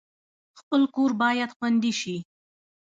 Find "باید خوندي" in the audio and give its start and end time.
1.21-1.93